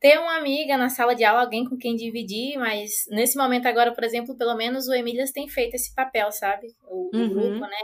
[0.00, 3.92] ter uma amiga na sala de aula, alguém com quem dividir, mas nesse momento agora,
[3.94, 6.74] por exemplo, pelo menos o Emílias tem feito esse papel, sabe?
[6.84, 7.26] O, uhum.
[7.26, 7.76] o grupo, né?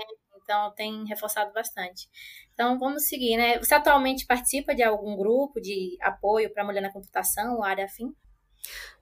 [0.42, 2.09] Então, tem reforçado bastante.
[2.55, 3.59] Então, vamos seguir, né?
[3.59, 8.14] Você atualmente participa de algum grupo de apoio para mulher na computação, área afim?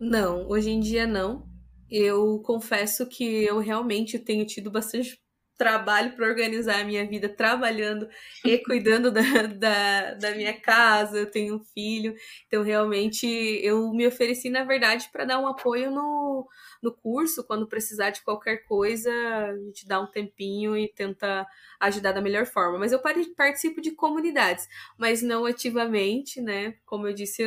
[0.00, 1.46] Não, hoje em dia não.
[1.88, 5.20] Eu confesso que eu realmente tenho tido bastante
[5.56, 8.08] trabalho para organizar a minha vida trabalhando
[8.44, 12.14] e cuidando da, da, da, minha casa, eu tenho um filho,
[12.46, 13.26] então realmente
[13.62, 16.46] eu me ofereci, na verdade, para dar um apoio no,
[16.82, 21.46] no curso, quando precisar de qualquer coisa, a gente dá um tempinho e tenta
[21.80, 22.78] ajudar da melhor forma.
[22.78, 23.00] Mas eu
[23.36, 26.74] participo de comunidades, mas não ativamente, né?
[26.84, 27.42] Como eu disse,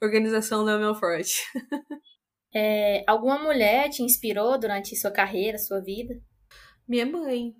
[0.00, 1.42] organização não é meu forte.
[2.52, 6.20] É, alguma mulher te inspirou durante sua carreira, sua vida?
[6.90, 7.54] Minha mãe.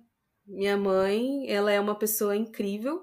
[0.45, 3.01] Minha mãe, ela é uma pessoa incrível.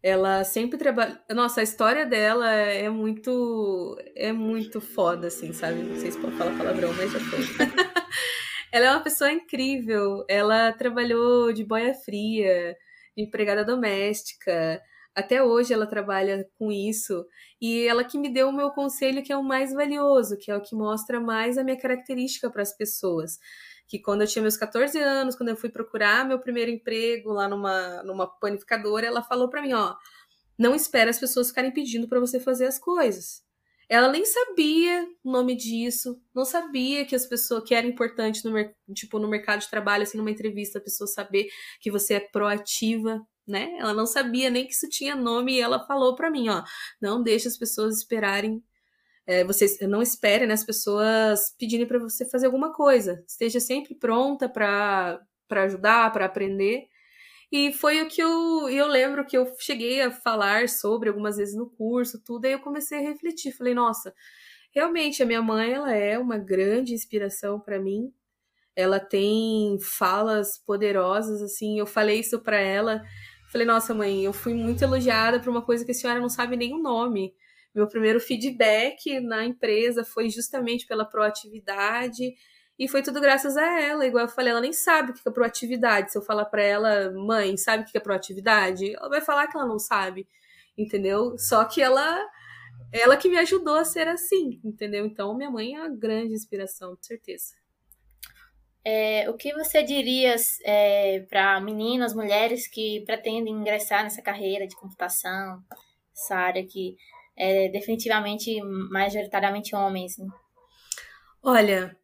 [0.00, 1.20] Ela sempre trabalha.
[1.30, 3.96] Nossa, a história dela é muito.
[4.14, 5.82] É muito foda, assim, sabe?
[5.82, 7.40] Não sei se pode falar palavrão, mas já foi.
[8.70, 10.24] ela é uma pessoa incrível.
[10.30, 12.76] Ela trabalhou de boia fria,
[13.16, 14.80] de empregada doméstica.
[15.16, 17.26] Até hoje ela trabalha com isso.
[17.60, 20.56] E ela que me deu o meu conselho, que é o mais valioso, que é
[20.56, 23.38] o que mostra mais a minha característica para as pessoas.
[23.88, 27.48] Que quando eu tinha meus 14 anos, quando eu fui procurar meu primeiro emprego lá
[27.48, 29.94] numa, numa panificadora, ela falou para mim: ó,
[30.58, 33.44] não espera as pessoas ficarem pedindo para você fazer as coisas.
[33.88, 38.52] Ela nem sabia o nome disso, não sabia que as pessoas que era importante no
[38.92, 41.46] tipo no mercado de trabalho, assim, numa entrevista, a pessoa saber
[41.80, 43.76] que você é proativa né?
[43.78, 46.64] Ela não sabia nem que isso tinha nome e ela falou para mim, ó,
[47.00, 48.62] não deixe as pessoas esperarem,
[49.26, 53.24] é, vocês não esperem né, as pessoas pedirem para você fazer alguma coisa.
[53.26, 56.86] Esteja sempre pronta para ajudar, para aprender.
[57.50, 61.54] E foi o que eu, eu lembro que eu cheguei a falar sobre algumas vezes
[61.54, 64.12] no curso, tudo, aí eu comecei a refletir, falei, nossa,
[64.74, 68.12] realmente a minha mãe, ela é uma grande inspiração para mim.
[68.74, 73.02] Ela tem falas poderosas assim, eu falei isso para ela
[73.48, 76.56] Falei, nossa, mãe, eu fui muito elogiada por uma coisa que a senhora não sabe
[76.56, 77.32] nem o nome.
[77.76, 82.34] Meu primeiro feedback na empresa foi justamente pela proatividade
[82.78, 84.06] e foi tudo graças a ela.
[84.06, 86.10] Igual eu falei, ela nem sabe o que é proatividade.
[86.10, 88.94] Se eu falar para ela, mãe, sabe o que é proatividade?
[88.94, 90.26] Ela vai falar que ela não sabe,
[90.76, 91.36] entendeu?
[91.38, 92.26] Só que ela
[92.92, 95.04] ela que me ajudou a ser assim, entendeu?
[95.04, 97.54] Então, minha mãe é uma grande inspiração, com certeza.
[98.84, 104.76] É, o que você diria é, para meninas, mulheres que pretendem ingressar nessa carreira de
[104.76, 105.60] computação,
[106.14, 106.96] essa área que
[107.36, 110.16] é definitivamente majoritariamente homens?
[110.18, 110.26] Né?
[111.42, 111.96] Olha,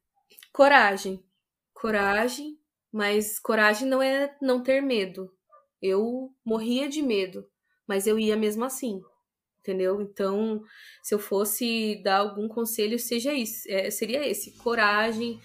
[0.53, 1.23] coragem.
[1.73, 2.59] Coragem,
[2.93, 5.33] mas coragem não é não ter medo.
[5.81, 7.45] Eu morria de medo,
[7.87, 9.01] mas eu ia mesmo assim
[9.63, 10.01] entendeu?
[10.03, 10.63] Então,
[11.03, 15.41] se eu fosse dar algum conselho, seja isso, é, seria esse: coragem,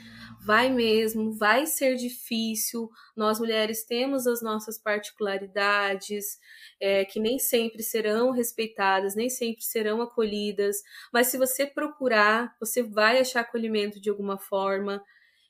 [0.47, 2.89] vai mesmo, vai ser difícil.
[3.17, 6.39] Nós mulheres temos as nossas particularidades,
[6.79, 10.77] é, que nem sempre serão respeitadas, nem sempre serão acolhidas,
[11.11, 15.03] mas se você procurar, você vai achar acolhimento de alguma forma.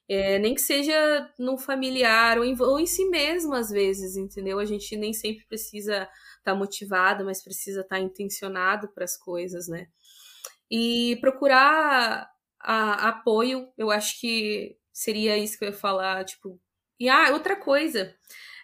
[0.10, 4.58] É, nem que seja no familiar ou em, ou em si mesmo, às vezes, entendeu?
[4.58, 6.04] A gente nem sempre precisa
[6.40, 9.88] estar tá motivado, mas precisa estar tá intencionado para as coisas, né?
[10.72, 16.60] E procurar a, apoio, eu acho que seria isso que eu ia falar, tipo.
[17.00, 18.16] E ah, outra coisa.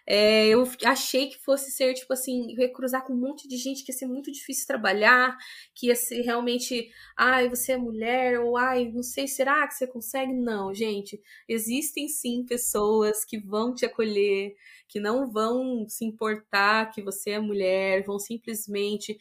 [0.06, 3.56] É, eu achei que fosse ser, tipo assim, eu ia cruzar com um monte de
[3.56, 5.34] gente que ia ser muito difícil trabalhar,
[5.74, 9.86] que ia ser realmente, ai, você é mulher, ou ai, não sei, será que você
[9.86, 10.34] consegue?
[10.34, 11.18] Não, gente,
[11.48, 14.54] existem sim pessoas que vão te acolher,
[14.88, 19.18] que não vão se importar que você é mulher, vão simplesmente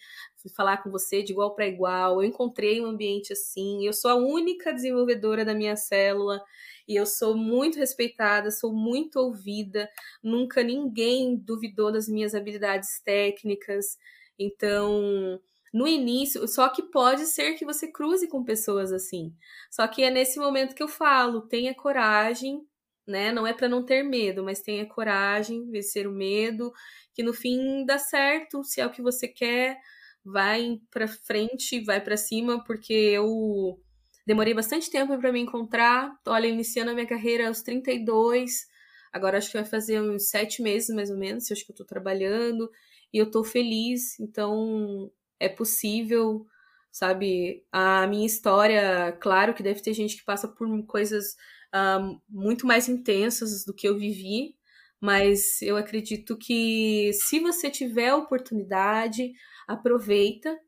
[0.49, 2.21] falar com você de igual para igual.
[2.21, 6.43] Eu encontrei um ambiente assim, eu sou a única desenvolvedora da minha célula
[6.87, 9.89] e eu sou muito respeitada, sou muito ouvida,
[10.21, 13.97] nunca ninguém duvidou das minhas habilidades técnicas.
[14.37, 15.39] Então,
[15.73, 19.33] no início, só que pode ser que você cruze com pessoas assim.
[19.71, 22.61] Só que é nesse momento que eu falo, tenha coragem,
[23.07, 23.31] né?
[23.31, 26.71] Não é para não ter medo, mas tenha coragem, vencer o medo,
[27.13, 29.79] que no fim dá certo, se é o que você quer,
[30.25, 33.79] vai para frente, vai para cima, porque eu
[34.25, 36.17] demorei bastante tempo para me encontrar.
[36.27, 38.67] Olha, iniciando a minha carreira aos 32,
[39.11, 41.85] agora acho que vai fazer uns sete meses mais ou menos, acho que eu tô
[41.85, 42.69] trabalhando
[43.13, 46.47] e eu tô feliz, então é possível,
[46.91, 47.63] sabe?
[47.71, 51.35] A minha história, claro que deve ter gente que passa por coisas
[51.73, 54.55] um, muito mais intensas do que eu vivi,
[54.99, 59.33] mas eu acredito que se você tiver a oportunidade,
[59.67, 60.59] aproveita,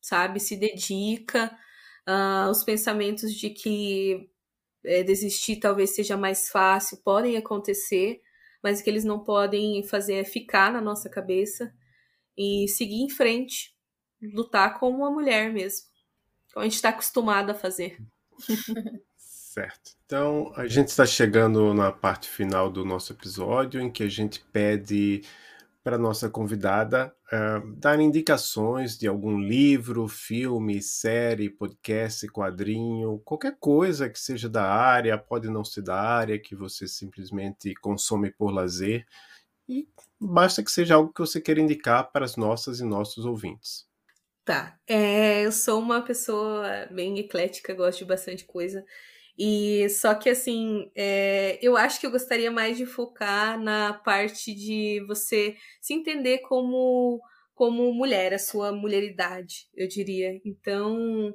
[0.00, 0.40] sabe?
[0.40, 1.56] Se dedica.
[2.06, 4.28] Uh, os pensamentos de que
[4.84, 8.20] é, desistir talvez seja mais fácil podem acontecer,
[8.62, 11.72] mas que eles não podem fazer é ficar na nossa cabeça
[12.36, 13.74] e seguir em frente,
[14.34, 15.86] lutar como uma mulher mesmo,
[16.52, 17.98] como a gente está acostumado a fazer.
[19.16, 19.92] Certo.
[20.04, 24.40] Então, a gente está chegando na parte final do nosso episódio, em que a gente
[24.52, 25.22] pede
[25.84, 34.08] para nossa convidada uh, dar indicações de algum livro, filme, série, podcast, quadrinho, qualquer coisa
[34.08, 39.06] que seja da área, pode não ser da área, que você simplesmente consome por lazer,
[39.68, 39.86] e
[40.18, 43.86] basta que seja algo que você queira indicar para as nossas e nossos ouvintes.
[44.42, 48.84] Tá, é, eu sou uma pessoa bem eclética, gosto de bastante coisa.
[49.38, 54.54] E só que assim, é, eu acho que eu gostaria mais de focar na parte
[54.54, 57.20] de você se entender como
[57.54, 60.40] como mulher, a sua mulheridade, eu diria.
[60.44, 61.32] Então,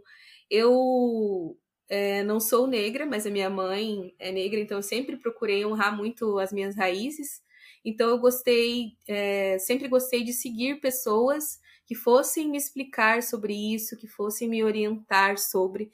[0.50, 1.58] eu
[1.90, 5.96] é, não sou negra, mas a minha mãe é negra, então eu sempre procurei honrar
[5.96, 7.42] muito as minhas raízes.
[7.84, 13.98] Então eu gostei, é, sempre gostei de seguir pessoas que fossem me explicar sobre isso,
[13.98, 15.92] que fossem me orientar sobre.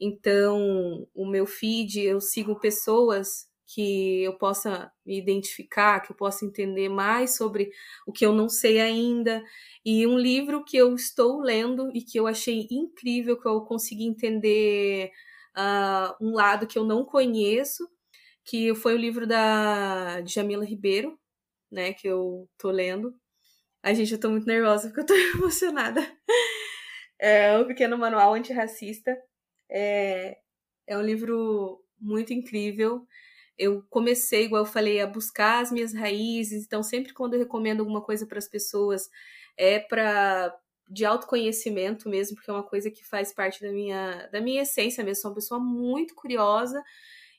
[0.00, 6.44] Então, o meu feed, eu sigo pessoas que eu possa me identificar, que eu possa
[6.44, 7.70] entender mais sobre
[8.06, 9.42] o que eu não sei ainda.
[9.84, 14.04] E um livro que eu estou lendo e que eu achei incrível, que eu consegui
[14.04, 15.12] entender
[15.56, 17.88] uh, um lado que eu não conheço,
[18.44, 21.18] que foi o livro da Jamila Ribeiro,
[21.70, 23.14] né, que eu tô lendo.
[23.82, 26.00] Ai, gente, eu tô muito nervosa porque eu tô emocionada.
[27.18, 29.16] É o Pequeno Manual Antirracista.
[29.70, 30.38] É,
[30.86, 33.06] é um livro muito incrível.
[33.58, 36.64] Eu comecei, igual eu falei, a buscar as minhas raízes.
[36.66, 39.08] Então, sempre quando eu recomendo alguma coisa para as pessoas,
[39.56, 40.56] é para
[40.88, 45.04] de autoconhecimento mesmo, porque é uma coisa que faz parte da minha, da minha essência
[45.04, 45.22] mesmo.
[45.22, 46.82] Sou uma pessoa muito curiosa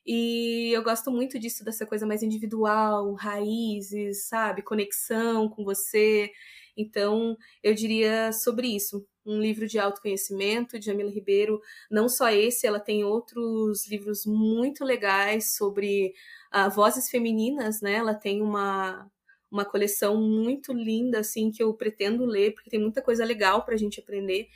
[0.06, 4.64] e eu gosto muito disso, dessa coisa mais individual, raízes, sabe?
[4.64, 6.32] Conexão com você.
[6.78, 11.62] Então, eu diria sobre isso um livro de autoconhecimento de Jamila Ribeiro.
[11.90, 16.14] Não só esse, ela tem outros livros muito legais sobre
[16.54, 17.94] uh, vozes femininas, né?
[17.94, 19.10] Ela tem uma,
[19.52, 23.76] uma coleção muito linda, assim, que eu pretendo ler, porque tem muita coisa legal para
[23.76, 24.48] a gente aprender.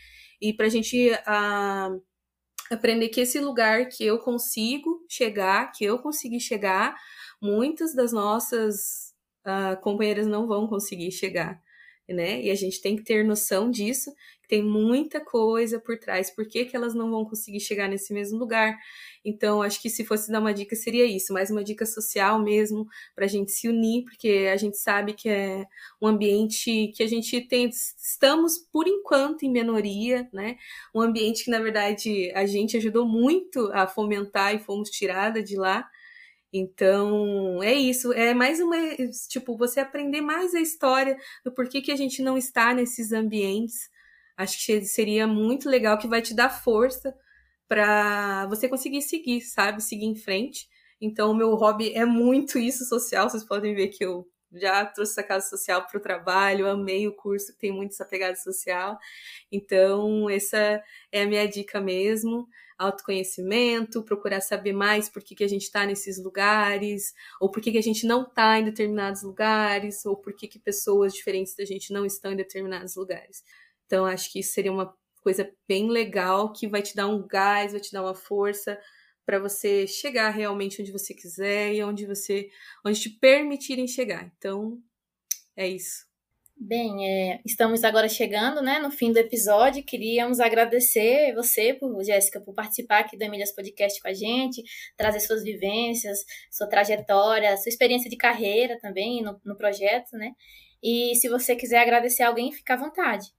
[0.41, 2.01] E para a gente uh,
[2.71, 6.95] aprender que esse lugar que eu consigo chegar, que eu consegui chegar,
[7.41, 9.13] muitas das nossas
[9.45, 11.61] uh, companheiras não vão conseguir chegar.
[12.07, 12.43] Né?
[12.43, 14.11] E a gente tem que ter noção disso
[14.47, 16.29] tem muita coisa por trás.
[16.29, 18.77] Por que, que elas não vão conseguir chegar nesse mesmo lugar?
[19.23, 22.85] Então, acho que se fosse dar uma dica, seria isso, mais uma dica social mesmo,
[23.15, 25.65] para a gente se unir, porque a gente sabe que é
[26.01, 30.57] um ambiente que a gente tem, estamos por enquanto em minoria, né?
[30.93, 35.55] Um ambiente que, na verdade, a gente ajudou muito a fomentar e fomos tirada de
[35.55, 35.89] lá.
[36.57, 38.13] Então, é isso.
[38.13, 38.77] É mais uma.
[39.29, 43.89] Tipo, você aprender mais a história do porquê que a gente não está nesses ambientes.
[44.37, 47.15] Acho que seria muito legal, que vai te dar força
[47.67, 49.81] para você conseguir seguir, sabe?
[49.81, 50.67] Seguir em frente.
[50.99, 53.29] Então, o meu hobby é muito isso social.
[53.29, 57.15] Vocês podem ver que eu já trouxe essa casa social para o trabalho, amei o
[57.15, 58.97] curso, tem muito essa pegada social.
[59.51, 60.81] Então, essa
[61.11, 65.85] é a minha dica mesmo autoconhecimento, procurar saber mais por que, que a gente está
[65.85, 70.35] nesses lugares, ou por que, que a gente não está em determinados lugares, ou por
[70.35, 73.43] que, que pessoas diferentes da gente não estão em determinados lugares.
[73.85, 77.71] Então, acho que isso seria uma coisa bem legal que vai te dar um gás,
[77.71, 78.79] vai te dar uma força
[79.25, 82.47] para você chegar realmente onde você quiser e onde você
[82.85, 84.31] onde te permitirem chegar.
[84.37, 84.79] Então,
[85.57, 86.05] é isso.
[86.57, 89.83] Bem, é, estamos agora chegando né, no fim do episódio.
[89.83, 94.63] Queríamos agradecer você, por, Jéssica, por participar aqui do Emílias Podcast com a gente,
[94.95, 96.19] trazer suas vivências,
[96.49, 100.31] sua trajetória, sua experiência de carreira também no, no projeto, né?
[100.81, 103.33] E se você quiser agradecer alguém, fica à vontade.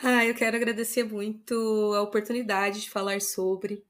[0.00, 1.54] Ah, eu quero agradecer muito
[1.96, 3.84] a oportunidade de falar sobre.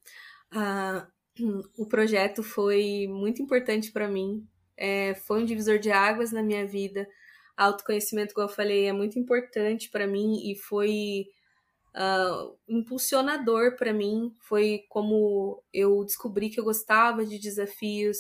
[0.51, 1.07] Ah,
[1.79, 4.47] o projeto foi muito importante para mim,
[4.77, 7.09] é, foi um divisor de águas na minha vida
[7.57, 11.27] autoconhecimento, como eu falei, é muito importante para mim e foi
[11.97, 14.35] uh, impulsionador para mim.
[14.41, 18.19] Foi como eu descobri que eu gostava de desafios.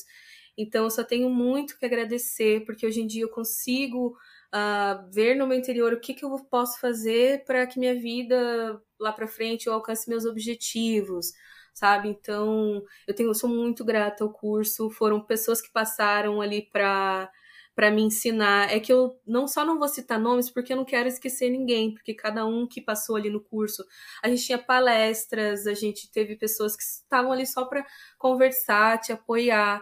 [0.56, 4.16] Então, eu só tenho muito que agradecer, porque hoje em dia eu consigo
[4.54, 8.80] uh, ver no meu interior o que, que eu posso fazer para que minha vida
[8.98, 11.32] lá para frente eu alcance meus objetivos
[11.78, 12.08] sabe?
[12.08, 14.90] Então, eu tenho, eu sou muito grata ao curso.
[14.90, 17.30] Foram pessoas que passaram ali para
[17.74, 18.74] para me ensinar.
[18.74, 21.94] É que eu não só não vou citar nomes porque eu não quero esquecer ninguém,
[21.94, 23.84] porque cada um que passou ali no curso,
[24.20, 27.86] a gente tinha palestras, a gente teve pessoas que estavam ali só para
[28.18, 29.80] conversar, te apoiar.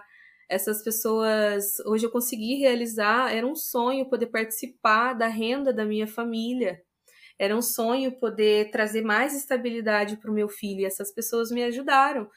[0.48, 6.06] Essas pessoas, hoje eu consegui realizar, era um sonho poder participar da renda da minha
[6.06, 6.80] família.
[7.38, 11.64] Era um sonho poder trazer mais estabilidade para o meu filho, e essas pessoas me
[11.64, 12.28] ajudaram.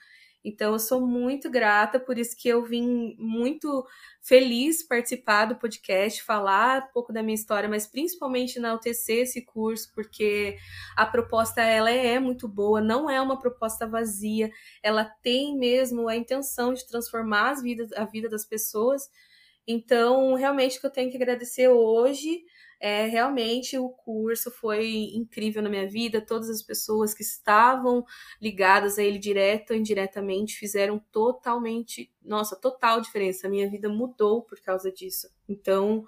[0.44, 3.86] Então, eu sou muito grata, por isso que eu vim muito
[4.22, 9.92] feliz participar do podcast, falar um pouco da minha história, mas principalmente enaltecer esse curso,
[9.94, 10.58] porque
[10.96, 14.50] a proposta ela é muito boa, não é uma proposta vazia,
[14.82, 19.10] ela tem mesmo a intenção de transformar as vidas, a vida das pessoas.
[19.68, 22.42] Então, realmente, o que eu tenho que agradecer hoje
[22.80, 26.22] é, realmente o curso foi incrível na minha vida.
[26.22, 28.06] Todas as pessoas que estavam
[28.42, 33.48] ligadas a ele direto ou indiretamente fizeram totalmente, nossa, total diferença.
[33.48, 35.28] A minha vida mudou por causa disso.
[35.48, 36.06] Então,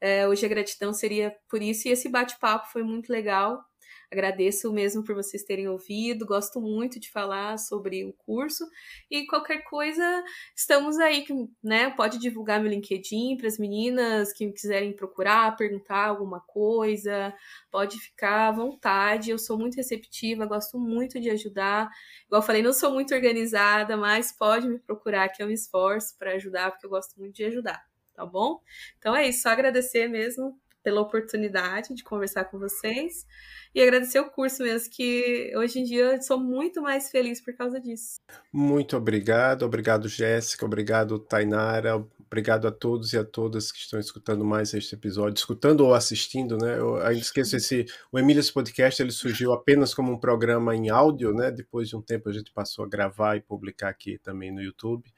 [0.00, 1.86] é, hoje a gratidão seria por isso.
[1.86, 3.64] E esse bate-papo foi muito legal.
[4.10, 8.64] Agradeço mesmo por vocês terem ouvido, gosto muito de falar sobre o curso
[9.10, 10.24] e qualquer coisa,
[10.56, 11.26] estamos aí,
[11.62, 11.90] né?
[11.90, 17.34] Pode divulgar meu LinkedIn para as meninas que quiserem procurar, perguntar alguma coisa,
[17.70, 19.30] pode ficar à vontade.
[19.30, 21.90] Eu sou muito receptiva, gosto muito de ajudar.
[22.24, 26.16] Igual eu falei, não sou muito organizada, mas pode me procurar que eu me esforço
[26.18, 27.84] para ajudar, porque eu gosto muito de ajudar,
[28.14, 28.62] tá bom?
[28.98, 30.58] Então é isso, só agradecer mesmo
[30.88, 33.26] pela oportunidade de conversar com vocês
[33.74, 37.52] e agradecer o curso mesmo, que hoje em dia eu sou muito mais feliz por
[37.54, 38.22] causa disso.
[38.50, 44.46] Muito obrigado, obrigado Jéssica, obrigado Tainara, obrigado a todos e a todas que estão escutando
[44.46, 46.78] mais este episódio, escutando ou assistindo, né?
[46.78, 51.34] Eu ainda esqueço esse, o Emílias Podcast, ele surgiu apenas como um programa em áudio,
[51.34, 51.50] né?
[51.50, 55.12] Depois de um tempo a gente passou a gravar e publicar aqui também no YouTube.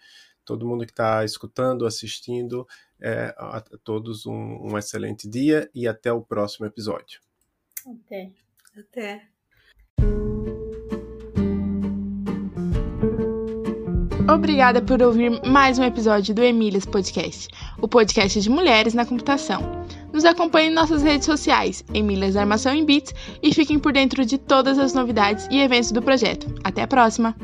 [0.44, 2.66] Todo mundo que está escutando, assistindo,
[3.02, 7.20] é, a todos um, um excelente dia e até o próximo episódio.
[7.86, 8.30] Até.
[8.76, 9.22] Até.
[14.32, 17.48] Obrigada por ouvir mais um episódio do Emílias Podcast,
[17.82, 19.60] o podcast de mulheres na computação.
[20.12, 24.38] Nos acompanhe em nossas redes sociais, Emílias Armação em Bits, e fiquem por dentro de
[24.38, 26.46] todas as novidades e eventos do projeto.
[26.62, 27.34] Até a próxima!